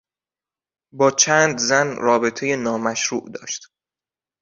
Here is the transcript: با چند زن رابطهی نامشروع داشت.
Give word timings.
با 0.91 1.11
چند 1.11 1.57
زن 1.57 1.95
رابطهی 1.97 2.55
نامشروع 2.55 3.29
داشت. 3.31 3.61